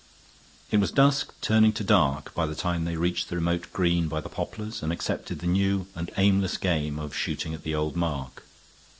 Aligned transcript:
It 0.71 0.77
was 0.77 0.89
dusk 0.89 1.31
turning 1.41 1.73
to 1.73 1.83
dark 1.83 2.33
by 2.33 2.47
the 2.47 2.55
time 2.55 2.85
they 2.85 2.95
reached 2.97 3.29
the 3.29 3.35
remote 3.35 3.71
green 3.71 4.07
by 4.07 4.19
the 4.19 4.29
poplars 4.29 4.81
and 4.81 4.91
accepted 4.91 5.37
the 5.41 5.45
new 5.45 5.85
and 5.93 6.09
aimless 6.17 6.57
game 6.57 6.97
of 6.97 7.15
shooting 7.15 7.53
at 7.53 7.61
the 7.61 7.75
old 7.75 7.95
mark. 7.95 8.41